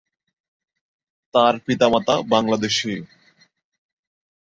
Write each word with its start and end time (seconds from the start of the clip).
তার 1.33 1.53
পিতামাতা 1.65 2.15
বাংলাদেশি। 2.29 2.93